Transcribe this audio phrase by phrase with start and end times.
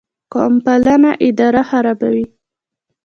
[0.33, 2.25] قوم پالنه اداره خرابوي